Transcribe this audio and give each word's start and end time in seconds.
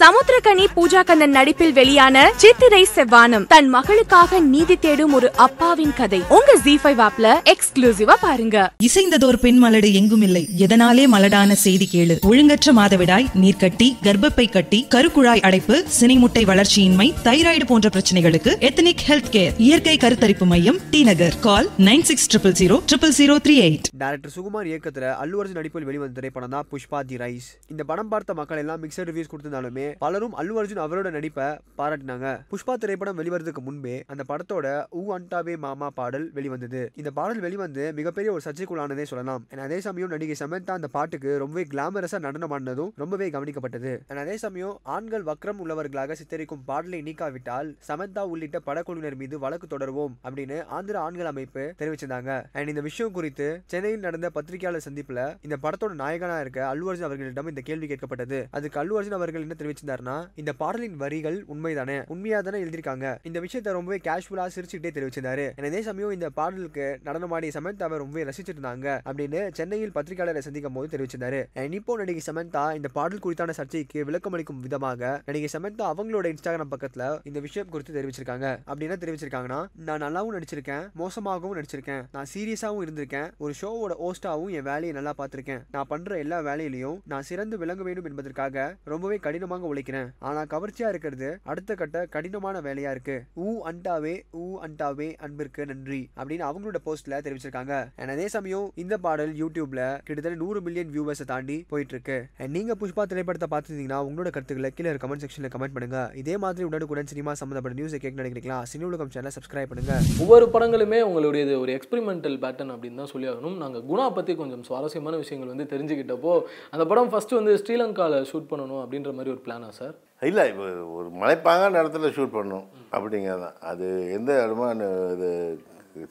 சமுத்திரகனி 0.00 0.64
பூஜா 0.76 1.00
கண்ணன் 1.04 1.34
நடிப்பில் 1.36 1.72
வெளியான 1.72 2.32
சித்திரை 2.42 2.86
செவ்வானம் 2.94 3.46
தன் 3.46 3.74
மகளுக்காக 3.74 4.40
நீதி 4.40 4.76
தேடும் 4.76 5.12
ஒரு 5.12 5.28
அப்பாவின் 5.36 5.92
கதை. 5.94 6.20
உங்க 6.36 6.54
ஜி 6.64 6.74
ஃபைவ் 6.82 7.00
ஆப்ல 7.06 7.26
எக்ஸ்க்ளூசிவா 7.52 8.14
பாருங்க. 8.20 8.56
இசைந்ததோர் 8.86 9.38
பெண் 9.40 9.64
மலடு 9.64 9.92
எங்கும் 9.92 10.22
இல்லை 10.22 10.48
எதனாலே 10.58 11.04
மலடான 11.14 11.52
செய்தி 11.64 11.88
கேளு. 11.92 12.16
ஒழுங்கற்ற 12.30 12.72
மாதவிடாய் 12.78 13.26
நீர்க்கட்டி 13.42 13.88
கர்ப்பப்பை 14.06 14.46
கட்டி 14.50 14.80
கருக்குழாய் 14.94 15.44
அடைப்பு 15.48 15.84
சினைமுட்டை 15.98 16.44
வளர்ச்சியின்மை 16.50 17.08
தைராய்டு 17.24 17.66
போன்ற 17.66 17.90
பிரச்சனைகளுக்கு 17.96 18.54
எத்தனிக் 18.70 19.04
ஹெல்த் 19.08 19.30
கேர் 19.36 19.52
இயற்கை 19.58 19.96
கருத்தரிப்பு 19.96 20.48
மையம் 20.54 20.80
T 20.90 21.02
Nagar. 21.10 21.38
Call 21.48 21.68
nine 21.90 22.06
six 22.12 22.28
triple 22.32 22.56
zero 22.62 22.78
triple 22.92 23.14
zero 23.20 23.36
three 23.46 23.56
eight. 23.66 23.92
Director 24.04 24.34
Sukumar 24.38 24.70
இயக்கத்துல 24.72 25.12
அல்லு 25.24 25.38
அர்ஜுன் 25.42 25.60
நடிப்பில் 25.60 25.88
வெளிவந்த 25.90 26.16
திரைப்படம் 26.20 26.56
தான் 26.56 26.66
புஷ்பா 26.72 27.00
தி 27.12 27.16
ரைஸ். 27.24 27.50
இந்த 27.74 27.84
படம் 27.92 28.12
பார்த்த 28.14 28.40
மக்கள் 28.42 28.62
எல்லாம் 28.64 28.82
மிக்சட் 28.86 29.08
ரிவ்யூஸ் 29.12 29.32
கொடுத்திருந்தாலுமே 29.34 29.81
பலரும் 30.02 30.36
அல்லு 30.40 30.56
அர்ஜுன் 30.60 30.82
அவரோட 30.84 31.10
நடிப்பை 31.16 31.48
பாராட்டினாங்க. 31.78 32.28
புஷ்பா 32.52 32.74
திரைப்படம் 32.82 33.18
வெளிவரதுக்கு 33.18 33.62
முன்பே 33.68 33.96
அந்த 34.12 34.22
படத்தோட 34.30 34.66
ஊ 35.00 35.02
அண்டாவே 35.16 35.56
மாமா 35.66 35.90
பாடல் 35.98 36.26
வெளிவந்தது. 36.38 36.82
இந்த 37.00 37.10
பாடல் 37.18 37.42
வெளிவந்து 37.46 37.84
மிகப்பெரிய 37.98 38.32
ஒரு 38.36 38.44
சர்ச்சைக்குள்ளானதே 38.46 39.06
சொல்லலாம். 39.12 39.44
அதே 39.66 39.80
சமயம் 39.86 40.12
நடிகை 40.14 40.36
சமந்தா 40.42 40.72
அந்த 40.78 40.90
பாட்டுக்கு 40.96 41.30
ரொம்பவே 41.42 41.64
கிளாமரஸா 41.72 42.18
நடனம் 42.26 42.54
ஆடினதும் 42.56 42.92
ரொம்பவே 43.02 43.28
கவனிக்கப்பட்டது. 43.36 43.92
அதே 44.24 44.36
சமயம் 44.44 44.74
ஆண்கள் 44.96 45.26
வக்ரம் 45.30 45.60
உள்ளவர்களாக 45.64 46.16
சித்தரிக்கும் 46.20 46.64
பாடலை 46.70 47.00
நீக்காவிட்டால் 47.08 47.68
சமந்தா 47.88 48.24
உள்ளிட்ட 48.32 48.60
படக்குழுவினர் 48.66 49.18
மீது 49.22 49.38
வழக்கு 49.44 49.66
தொடருவோம் 49.72 50.14
அப்படின்னு 50.26 50.58
ஆந்திர 50.78 50.96
ஆண்கள் 51.06 51.30
அமைப்பு 51.32 51.64
தெரிவிச்சிருந்தாங்க. 51.80 52.30
அண்ட் 52.56 52.72
இந்த 52.72 52.84
விஷயம் 52.88 53.14
குறித்து 53.18 53.48
சென்னையில் 53.72 54.04
நடந்த 54.06 54.30
பத்திரிகையாளர் 54.36 54.86
சந்திப்புல 54.88 55.20
இந்த 55.46 55.58
படத்தோட 55.64 55.92
நாயகனா 56.02 56.36
இருக்க 56.44 56.60
அல்லு 56.72 56.88
அர்ஜுன் 56.90 57.08
அவர்களிடம் 57.08 57.50
இந்த 57.52 57.64
கேள்வி 57.68 57.88
கேட்கப்பட்டது. 57.92 58.40
அதுக்கு 58.56 58.80
அல்லு 58.82 58.96
அர்ஜுன் 58.98 59.18
அவர்கள் 59.18 59.44
என்ன 59.46 59.56
தெரிவிச்சிருந்தாருன்னா 59.72 60.28
இந்த 60.34 60.52
பாடலின் 60.52 60.96
வரிகள் 60.96 61.44
உண்மைதானே? 61.54 62.04
உண்மையா 62.06 62.40
தானே 62.40 62.62
எழுதிருக்காங்க 62.62 63.18
இந்த 63.22 63.40
விஷயத்த 63.40 63.72
ரொம்பவே 63.72 64.00
கேஷுவலா 64.04 64.46
சிரிச்சுக்கிட்டே 64.56 64.90
தெரிவிச்சிருந்தாரு. 64.98 65.66
அதே 65.66 65.82
சமயம் 65.82 66.10
இந்த 66.10 66.30
பாடலுக்கு 66.30 67.00
நடனமாடிய 67.04 67.80
அவர் 67.82 67.98
ரொம்பவே 67.98 68.24
ரசிச்சிட்டு 68.24 68.60
இருந்தாங்க 68.62 69.00
அப்படின்னு 69.10 69.52
சென்னையில் 69.52 69.92
பத்திரிகையாளரை 69.94 70.38
சந்திக்கும் 70.38 70.72
போது 70.72 70.96
தெரிவிச்சிருந்தாரு. 70.96 71.40
And 71.54 71.74
இப்போ 71.74 71.96
நடிகை 71.96 72.22
சமந்தா 72.26 72.74
இந்த 72.74 72.88
பாடல் 72.92 73.24
குறித்தான 73.24 73.50
சர்ச்சைக்கு 73.50 74.04
விளக்கம் 74.04 74.32
அளிக்கும் 74.32 74.60
விதமாக 74.60 75.22
நடிகை 75.26 75.60
சமந்தா 75.60 75.84
அவங்களோட 75.92 76.34
இன்ஸ்டாகிராம் 76.34 76.72
பக்கத்துல 76.74 77.20
இந்த 77.24 77.40
விஷயம் 77.40 77.68
குறித்து 77.68 77.92
தெரிவிச்சிருக்காங்க. 77.98 78.46
அப்படின்னா 78.66 78.96
தெரிவிச்சிருக்காங்கன்னா 79.02 79.60
நான் 79.86 80.02
நல்லாவும் 80.02 80.34
நடிச்சிருக்கேன் 80.36 80.84
மோசமாகவும் 80.98 81.56
நடிச்சிருக்கேன். 81.58 82.02
நான் 82.12 82.30
சீரியஸாவும் 82.34 82.82
இருந்திருக்கேன் 82.84 83.30
ஒரு 83.38 83.54
ஷோவோட 83.60 83.92
ஹோஸ்டாவும் 84.04 84.50
என் 84.50 84.62
வேலையை 84.62 84.92
நல்லா 84.92 85.14
பார்த்திருக்கேன். 85.18 85.62
நான் 85.70 85.86
பண்ற 85.88 86.18
எல்லா 86.18 86.40
வேலையிலையும் 86.40 86.98
நான் 87.06 87.22
சிறந்து 87.22 87.58
விளங்க 87.58 87.82
வேண்டும் 87.82 88.04
என்பதற்காக 88.04 88.76
ரொம்பவே 88.84 89.16
கடினமாக 89.16 89.61
உழைக்கிறேன். 89.70 90.08
ஆனா 90.28 90.42
கவர்ச்சியா 90.54 90.88
இருக்கிறது 90.92 91.28
அடுத்த 91.52 91.74
கட்ட 91.82 92.04
கடினமான 92.14 92.60
வேலையா 92.68 92.90
இருக்கு. 92.96 93.16
ஊ 93.44 93.48
அண்டாவே 93.70 94.14
ஊ 94.42 94.46
அண்டாவே 94.66 95.08
அன்பிற்கு 95.26 95.66
நன்றி 95.72 96.02
அப்படின்னு 96.18 96.46
அவங்களோட 96.50 96.80
போஸ்ட்ல 96.86 97.20
தெரிவிச்சிருக்காங்க. 97.26 97.74
அதே 98.14 98.28
சமயம் 98.36 98.66
இந்த 98.82 98.94
பாடல் 99.06 99.32
யூடியூப்ல 99.42 99.82
கிட்டத்தட்ட 100.06 100.36
நூறு 100.44 100.60
மில்லியன் 100.66 100.90
வியூவர்ஸை 100.94 101.26
தாண்டி 101.32 101.58
போயிட்டு 101.70 101.94
இருக்கு 101.96 102.18
நீங்க 102.56 102.74
புஷ்பா 102.80 103.04
திரைப்படத்தை 103.12 103.48
பார்த்துருந்தீங்கன்னா 103.52 104.00
உங்களோட 104.08 104.30
கருத்துக்களை 104.34 104.70
கீழே 104.78 104.90
கமெண்ட் 105.04 105.24
செக்ஷன்ல 105.24 105.50
கமெண்ட் 105.54 105.74
பண்ணுங்க. 105.76 106.00
இதே 106.22 106.36
மாதிரி 106.44 106.66
உடனுக்குடன் 106.68 107.10
சினிமா 107.12 107.32
சம்பந்தப்பட்ட 107.40 107.78
நியூஸை 107.80 108.00
கேட்க 108.02 108.22
நினைக்கிறீங்களா? 108.22 108.58
சினி 108.72 108.84
உலகம் 108.90 109.12
சேனல் 109.14 109.34
சப்ஸ்கிரைப் 109.36 109.70
பண்ணுங்க. 109.70 109.94
ஒவ்வொரு 110.24 110.46
படங்களுமே 110.54 111.00
உங்களுடையது 111.08 111.54
ஒரு 111.62 111.72
எக்ஸ்பெரிமெண்டல் 111.78 112.36
பேட்டர்ன் 112.44 112.72
அப்படின்னு 112.74 113.00
தான் 113.02 113.10
சொல்லி 113.12 113.28
ஆகணும். 113.32 113.56
நாங்கள் 113.62 113.84
குணா 113.90 114.06
பற்றி 114.18 114.34
கொஞ்சம் 114.42 114.62
சுவாரஸ்யமான 114.68 115.16
விஷயங்கள் 115.22 115.52
வந்து 115.52 115.66
தெரிஞ்சுக்கிட்டப்போ 115.72 116.32
அந்த 116.74 116.84
படம் 116.90 117.10
ஃபர்ஸ்ட் 117.12 117.34
வந்து 117.38 117.52
ஸ்ரீலங்காவில் 117.62 118.26
ஷூட் 118.30 118.48
பண்ணணும் 118.52 118.82
அப்படின்ற 118.82 119.10
மாதிரி 119.16 119.32
ஒரு 119.34 119.42
பிளான் 119.46 119.51
சார்? 119.80 119.94
இல்லை 120.28 120.42
இப்போ 120.50 120.66
ஒரு 120.98 121.08
மலைப்பாங்கான 121.20 121.78
இடத்துல 121.82 122.10
ஷூட் 122.16 122.36
பண்ணணும் 122.38 122.66
அப்படிங்கிறது 122.96 123.42
தான் 123.44 123.58
அது 123.70 123.86
எந்த 124.16 124.32
இடமா 124.46 124.66
இது 125.14 125.30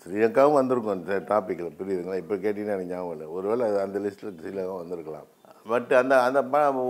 ஸ்ரீலங்காவும் 0.02 0.58
வந்திருக்கும் 0.59 0.95
அந்த 0.95 1.16
டாப்பிக்கில் 1.31 1.77
புரியுதுங்களா? 1.80 2.17
இப்போ 2.23 2.36
கேட்டிங்கன்னா 2.43 2.76
எனக்கு 2.77 2.93
ஞாபகம் 2.93 3.16
இல்லை. 3.16 3.27
ஒருவேளை 3.38 3.64
அது 3.70 3.80
அந்த 3.86 3.99
லிஸ்ட்டில் 4.05 4.36
ஸ்ரீலங்காவும் 4.42 4.82
வந்திருக்கலாம். 4.83 5.27
பட் 5.71 5.92
அந்த 6.02 6.14
அந்த 6.27 6.42
படம் 6.54 6.82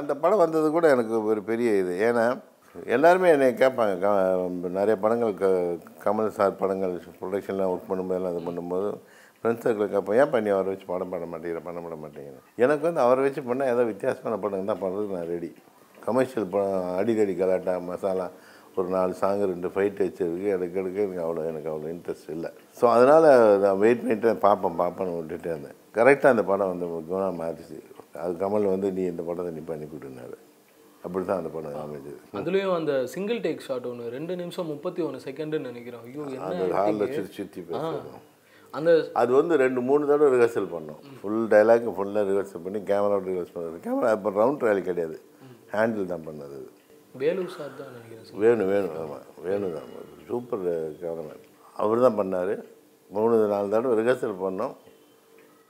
அந்த 0.00 0.12
படம் 0.22 0.42
வந்தது 0.44 0.68
கூட 0.76 0.88
எனக்கு 0.96 1.14
ஒரு 1.32 1.42
பெரிய 1.50 1.70
இது. 1.82 1.94
ஏன்னா 2.08 2.26
எல்லாருமே 2.96 3.30
என்னை 3.36 3.48
கேட்பாங்க. 3.62 3.94
க 4.04 4.08
நிறைய 4.78 4.96
படங்கள் 5.04 5.32
க 5.40 5.46
கமல் 6.04 6.36
சார் 6.38 6.60
படங்கள் 6.62 6.94
ப்ரொடக்ஷன்லாம் 7.20 7.72
ஒர்க் 7.72 7.90
பண்ணும்போதெல்லாம் 7.90 8.34
இது 8.36 8.48
பண்ணும்போது 8.48 8.90
ஃப்ரெண்ட்ஸ் 9.44 9.64
சர்க்கிள் 9.64 9.92
கேட்போம் 9.92 10.18
ஏன் 10.20 10.32
பண்ணி 10.32 10.50
அவரை 10.54 10.70
வச்சு 10.72 10.86
படம் 10.88 11.12
பண்ண 11.12 11.26
மாட்டேங்கிற 11.32 11.60
பண்ண 11.66 11.78
பண்ண 11.84 11.96
மாட்டேங்கிறேன் 12.02 12.46
எனக்கு 12.64 12.84
வந்து 12.88 13.02
அவரை 13.04 13.20
வச்சு 13.26 13.42
பண்ணால் 13.46 13.70
ஏதோ 13.72 13.84
வித்தியாசமான 13.90 14.38
படம் 14.42 14.70
தான் 14.70 14.82
பண்ணுறதுக்கு 14.82 15.18
நான் 15.18 15.30
ரெடி 15.34 15.50
கமர்ஷியல் 15.98 16.48
படம் 16.52 16.88
அடிக்கடி 16.98 17.34
கலாட்டா 17.40 17.74
மசாலா 17.88 18.26
ஒரு 18.76 18.88
நாலு 18.94 19.14
சாங்கு 19.20 19.50
ரெண்டு 19.50 19.68
ஃபைட் 19.72 20.02
வச்சிருக்கு 20.02 20.48
எனக்கு 20.56 20.76
எடுக்க 20.80 20.98
எனக்கு 21.06 21.22
அவ்வளோ 21.24 21.46
எனக்கு 21.50 21.68
அவ்வளோ 21.70 21.88
இன்ட்ரெஸ்ட் 21.94 22.28
இல்லை. 22.34 22.50
ஸோ 22.78 22.84
அதனால் 22.92 23.26
நான் 23.64 23.80
வெயிட் 23.82 24.02
பண்ணிட்டு 24.02 24.30
பார்ப்பேன் 24.44 24.78
பார்ப்பேன்னு 24.80 25.16
விட்டுட்டே 25.16 25.50
இருந்தேன். 25.52 25.76
கரெக்டாக 25.96 26.34
அந்த 26.34 26.44
படம் 26.50 26.70
வந்து 26.72 26.86
குணா 27.10 27.28
மாறிச்சு. 27.40 27.78
அது 28.22 28.32
கமல் 28.42 28.70
வந்து 28.72 28.88
நீ 28.96 29.02
இந்த 29.12 29.22
படத்தை 29.28 29.52
நீ 29.56 29.64
பண்ணி 29.70 29.86
கொடுனாரு 29.88 30.36
அப்படி 31.04 31.22
தான் 31.24 31.40
அந்த 31.42 31.50
படம் 31.52 31.76
அமைஞ்சது. 31.82 32.18
அதுலேயும் 32.38 32.76
அந்த 32.78 32.94
சிங்கிள் 33.14 33.38
டேக் 33.44 33.66
ஷாட் 33.66 33.88
ஒன்று 33.90 34.10
ரெண்டு 34.16 34.32
நிமிஷம் 34.40 34.70
முப்பத்தி 34.72 35.02
ஒன்று 35.06 35.24
செகண்டுன்னு 35.26 35.70
நினைக்கிறோம் 35.70 36.04
ஐயோ 36.06 36.24
ஹாலில்? 36.76 37.06
சுற்றி 37.18 37.36
சுற்றி 37.38 37.62
ஆ. 37.78 37.84
அந்த 38.78 38.90
அது 39.20 39.30
வந்து 39.38 39.54
ரெண்டு 39.62 39.80
மூணு 39.88 40.02
தடவை 40.10 40.28
ரிஹர்சல் 40.34 40.68
பண்ணோம். 40.74 41.00
ஃபுல் 41.20 41.46
டைலாக் 41.52 41.86
ஃபுல்லாக 41.96 42.24
ரிஹர்சல் 42.30 42.64
பண்ணி 42.66 42.80
கேமராவோட 42.90 43.24
ரிஹர்ஸ் 43.30 43.54
பண்ணது. 43.56 43.78
கேமரா 43.86 44.10
இப்போ 44.16 44.30
ரவுண்ட் 44.40 44.60
ட்ரையல் 44.62 44.88
கிடையாது. 44.90 45.16
ஹேண்டில் 45.72 46.12
தான் 46.12 46.26
பண்ணது. 46.28 46.58
வேலூர் 47.22 47.54
சார் 47.56 47.72
தான் 47.80 47.90
நினைக்கிறேன் 47.94 48.26
சார். 48.26 48.38
வேணும் 48.42 48.70
வேணும் 48.72 48.94
ஆமாம் 49.02 49.26
வேணும் 49.46 49.74
தான். 49.78 49.88
சூப்பர் 50.28 50.62
கேமராமேன் 51.00 51.42
அவர் 51.82 52.04
தான் 52.06 52.18
பண்ணார். 52.20 52.54
மூணு 53.16 53.34
நாலு 53.54 53.74
தடவை 53.74 53.96
ரிஹர்சல் 54.00 54.40
பண்ணோம். 54.46 54.74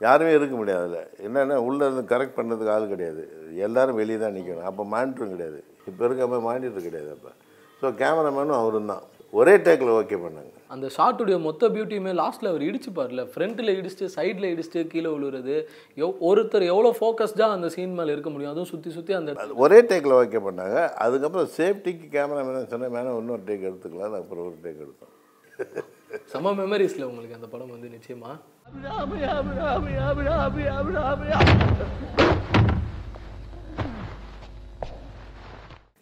யாருமே 0.06 0.32
இருக்க 0.36 0.54
முடியாது 0.60 0.84
அதில். 0.88 1.08
என்னென்னா 1.26 1.56
உள்ளே 1.68 1.82
இருந்து 1.88 2.04
கரெக்ட் 2.12 2.36
பண்ணுறதுக்கு 2.38 2.74
ஆள் 2.74 2.92
கிடையாது. 2.92 3.22
எல்லாரும் 3.66 3.98
வெளியே 4.00 4.18
தான் 4.22 4.36
நிற்கணும் 4.36 4.68
அப்போ 4.70 4.82
மானிட்டரும் 4.94 5.34
கிடையாது. 5.34 5.60
இப்போ 5.88 6.02
இருக்க 6.08 6.28
மாதிரி 6.30 6.44
மானிட்டர் 6.50 6.86
கிடையாது 6.88 7.10
அப்போ. 7.16 7.32
ஸோ 7.80 7.88
கேமராமேனும் 8.02 8.60
அவரும் 8.60 8.90
தான். 8.92 9.04
ஒரே 9.40 9.54
டேக்கில் 9.66 9.96
ஓகே 9.98 10.18
பண்ணாங்க. 10.24 10.54
அந்த 10.74 10.86
ஷாட்டுடைய 10.96 11.36
மொத்த 11.46 11.68
பியூட்டியுமே 11.74 12.12
லாஸ்ட்டில் 12.20 12.50
அவர் 12.50 12.64
இடிச்சு 12.68 12.90
பாருல. 12.98 13.22
ஃப்ரண்ட்டில் 13.32 13.74
இடிச்சுட்டு 13.78 14.08
சைடில் 14.16 14.48
இடிச்சுட்டு 14.52 14.80
கீழே 14.92 15.10
விழுறது. 15.14 15.54
எவ் 16.02 16.20
ஒருத்தர் 16.30 16.66
எவ்வளோ 16.72 16.90
ஃபோக்கஸ்டாக 16.98 17.56
அந்த 17.58 17.70
சீன் 17.76 17.96
மேலே 18.00 18.14
இருக்க 18.16 18.30
முடியும்? 18.34 18.52
அதுவும் 18.54 18.70
சுற்றி 18.72 18.92
சுற்றி 18.96 19.14
அந்த 19.20 19.36
ஒரே 19.64 19.80
டேக்கில் 19.92 20.18
ஓகே 20.20 20.42
பண்ணாங்க 20.48 20.78
அதுக்கப்புறம் 21.06 21.50
சேஃப்டிக்கு 21.58 22.08
கேமராமேன் 22.16 22.70
சொன்னேன் 22.74 22.94
வேணா 22.96 23.16
இன்னொரு 23.22 23.44
டேக் 23.50 23.68
எடுத்துக்கலாம். 23.70 24.18
அப்புறம் 24.22 24.46
ஒரு 24.50 24.58
டேக் 24.66 24.84
எடுத்தோம். 24.86 25.14
செம 26.32 26.52
மெமரிஸில் 26.60 27.08
உங்களுக்கு 27.08 27.38
அந்த 27.38 27.48
படம் 27.54 27.74
வந்து 27.74 27.88
நிச்சயமா? 27.96 28.30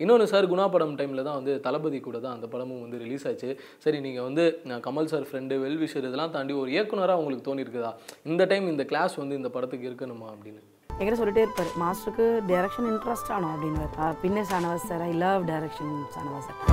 இன்னொன்று 0.01 0.27
சார் 0.33 0.51
குணா 0.51 0.65
படம் 0.73 0.97
டைமில் 0.99 1.27
தான் 1.27 1.39
வந்து 1.39 1.53
தளபதி 1.61 1.99
கூட 2.01 2.19
தான் 2.19 2.35
அந்த 2.37 2.47
படமும் 2.47 2.83
வந்து 2.85 2.99
ரிலீஸ் 2.99 3.27
ஆச்சு. 3.31 3.49
சரி 3.85 3.99
நீங்கள் 4.05 4.27
வந்து 4.29 4.45
நான் 4.71 4.83
கமல் 4.87 5.11
சார் 5.13 5.27
ஃப்ரெண்டு 5.29 5.55
வெல்விஷர் 5.65 6.07
இதெல்லாம் 6.09 6.35
தாண்டி 6.37 6.55
ஒரு 6.63 6.71
இயக்குனராக 6.75 7.21
உங்களுக்கு 7.23 7.47
தோணியிருக்குதா 7.49 7.93
இந்த 8.31 8.47
டைம் 8.53 8.67
இந்த 8.69 8.87
கிளாஸ் 8.93 9.17
வந்து 9.23 9.39
இந்த 9.41 9.51
படத்துக்கு 9.57 9.89
இருக்கணுமா 9.91 10.29
அப்படின்னு? 10.35 10.61
என்கிட்ட 10.91 11.19
சொல்லிட்டே 11.21 11.43
இருப்பார் 11.45 11.73
மாஸ்டருக்கு 11.83 12.25
டைரக்ஷன் 12.49 12.89
இன்ட்ரெஸ்ட் 12.93 13.33
ஆனோம் 13.35 13.53
அப்படின்னு 13.55 14.15
பின்னே 14.23 14.45
Shanavas 14.53 14.89
sir 14.91 15.05
I 15.09 15.13
love 15.25 15.43
direction 15.51 15.93
Shanavas 16.17 16.49
sir 16.49 16.65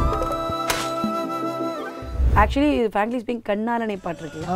actually 2.42 2.72
frankly 2.94 3.20
speaking 3.22 3.44
கண்ணாலனை 3.50 3.98
பாட்டு 4.06 4.24
இருக்குல்ல? 4.24 4.48